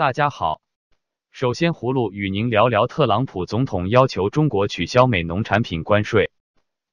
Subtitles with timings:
[0.00, 0.62] 大家好，
[1.30, 6.30] 首先葫芦与您聊聊特朗普总统要求中国取消美农产品关税。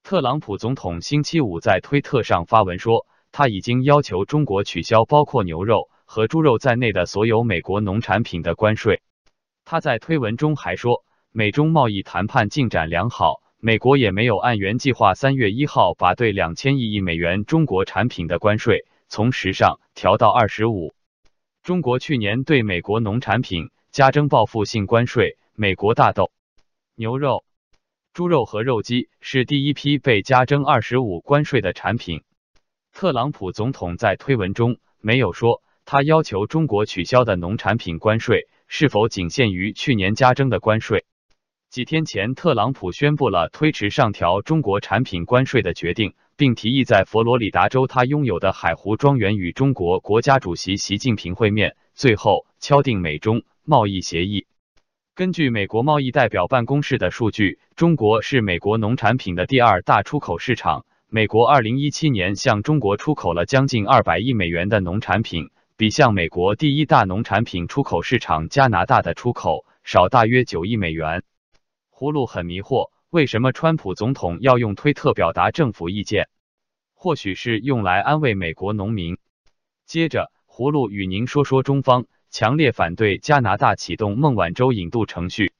[0.02, 9.00] 特朗普总统星期五在推特上发文说，他已经要求中国取消包括牛肉和猪肉在内的所有美国农产品的关税。
[9.64, 20.92] 他在推文中还说，美中贸易谈判进展良好，美国也没有按原计划三月一号把对两千亿亿美元中国产品的关税从十上调到二十五。
[21.68, 26.30] 中国去年对美国农产品加征报复性关税，美国大豆、
[26.94, 27.44] 牛肉、
[28.14, 32.22] 猪肉和肉鸡是第一批被加征二十五关税的产品。
[32.90, 41.04] 特朗普总统在推文中没有说他要求中国取消的农产品关税是否仅限于去年加征的关税。
[41.68, 46.14] 几天前，特朗普宣布了推迟上调中国产品关税的决定。
[46.38, 54.46] 并提议在佛罗里达州他拥有的海湖庄园与中国国家主席习近平会面，最后敲定美中贸易协议。
[55.16, 60.86] 根据美国贸易代表办公室的数据，中国是美国农产品的第二大出口市场。
[61.08, 71.24] 美国二零一七年向中国出口了将近二百亿美元的农产品，比向美国第一大农产品出口市场加拿大的出口少大约九亿美元。
[71.92, 72.90] 葫芦很迷惑。
[73.10, 76.28] 为什么川普总统要用推特表达政府意见？
[76.92, 79.16] 或许是用来安慰美国农民。
[79.86, 85.54] 接着，葫芦与您说说中方强烈反对加拿大启动孟晚舟引渡程序。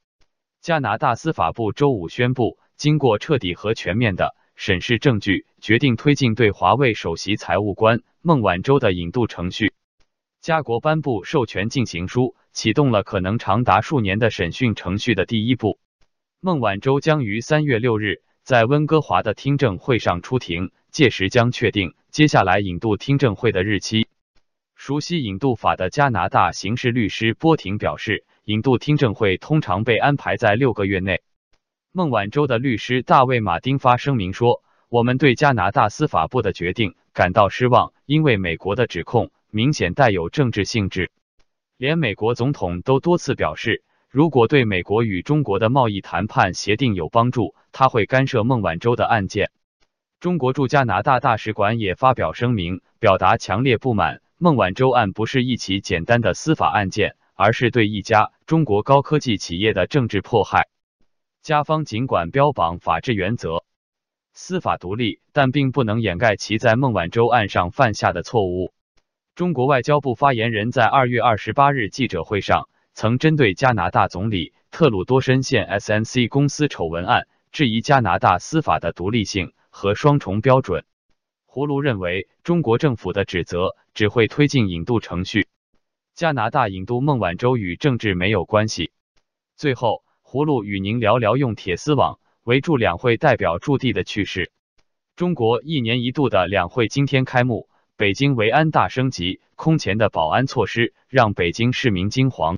[0.61, 9.73] 加拿大司法部周五宣布，经过彻底和全面的审视证据，决定推进对华为首席财务官孟晚舟的引渡程序。
[10.39, 15.79] 加国颁布授权进行书，启动了可能长达数年的审讯程序的第一步。
[16.41, 24.07] 孟晚舟将于三月六日在温哥华的听证会上出庭，届时将确定接下来引渡听证会的日期。
[24.73, 31.21] 熟悉引渡法的加拿大刑事律师波廷表示，引渡听证会通常被安排在六个月内。
[31.91, 41.11] 孟晚舟的律师大卫马丁发声明说：“我们对加拿大司法部的决定感到失望，因为美国的指控明显带有政治性质。
[41.75, 49.51] 连美国总统都多次表示。”如果对美国与中国的贸易谈判协定有帮助，他会干涉孟晚舟的案件。
[50.19, 54.23] 中国驻加拿大大使馆也发表声明，表达强烈不满。
[54.39, 60.69] 孟晚舟案不是一起简单的司法案件，而是对一家中国高科技企业的政治迫害。
[61.43, 63.63] 加方尽管标榜法治原则、
[64.33, 68.73] 司法独立，但并不能掩盖其在孟晚舟案上犯下的错误。
[69.35, 72.67] 中国外交部发言人在二月二十八日记者会上。
[72.93, 80.83] 曾针对加拿大总理特鲁多深陷 SNC 公司丑闻案，质疑加拿大司法的独立性和双重标准。
[81.47, 85.47] 葫芦认为，中国政府的指责只会推进引渡程序。
[86.13, 88.91] 加拿大引渡孟晚舟与政治没有关系。
[89.55, 94.51] 最后，葫芦与您聊聊用铁丝网围住两会代表驻地的趣事。
[95.15, 102.57] 中国一年一度的两会今天开幕，北京维安大升级，空前的保安措施让北京市民惊惶。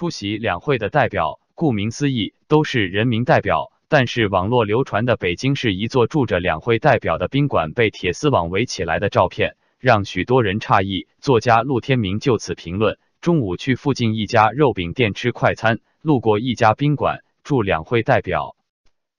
[0.00, 3.70] 出席两会的代表，顾名思义都是人民代表。
[3.86, 11.06] 但是网络流传的北京市一座住着两会代表的宾馆被铁丝网围起来的照片，让许多人诧异。
[11.20, 18.56] 作家陆天明就此评论：中午去附近一家肉饼店吃快餐，路过一家宾馆住两会代表，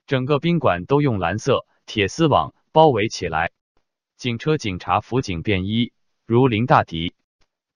[0.08, 3.52] 整个宾馆都用蓝色铁丝网包围起来，
[4.18, 5.92] 警车警察辅警便衣
[6.26, 7.14] 如临大敌，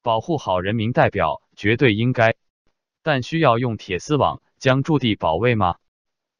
[0.02, 2.34] 保护好人民代表绝对应该。
[3.06, 5.76] 但需要用铁丝网将驻地保卫吗？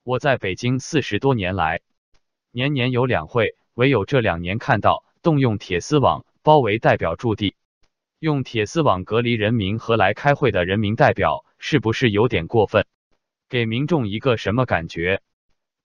[0.04, 1.82] 我在北京四十多年来，
[2.50, 7.54] 年年有两会，唯有这两年看到动用铁丝网包围代表驻地，
[8.18, 12.88] 用铁丝网隔离人民和来开会的人民代表，是不是有点过分？
[13.48, 15.22] 给民众一个什么感觉？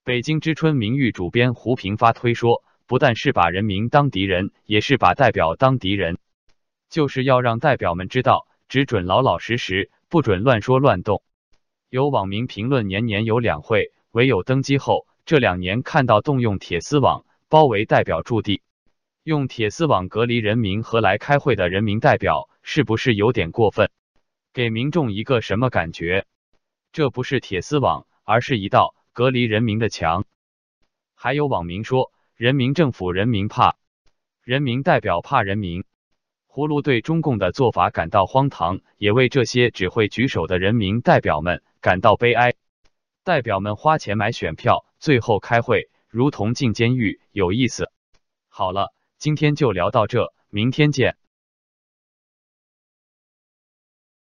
[0.02, 6.16] 北京之春名誉主编胡平发推说，不但是把人民当敌人，也是把代表当敌人，
[6.88, 9.90] 就是要让代表们知道，只准老老实实。
[10.10, 11.22] 不准乱说乱动。
[11.88, 18.60] 有网民评论：年年有两会，唯有登基后这两年看到动用铁丝网包围代表驻地，
[19.22, 23.88] 用铁丝网隔离人民和来开会的人民代表，是不是有点过分？
[24.52, 26.26] 给民众一个什么感觉？
[26.92, 30.24] 这不是铁丝网，而是一道隔离人民的墙。
[31.14, 33.76] 还有网民说：人民政府人民怕，
[34.42, 35.84] 人民代表怕人民。
[36.52, 42.54] 葫芦对中共的做法感到荒唐，也为这些只会举手的人民代表们感到悲哀。
[43.22, 47.92] 代表们花钱买选票，最后开会如同进监狱，有意思。
[48.48, 51.16] 好了，今天就聊到这，明天见。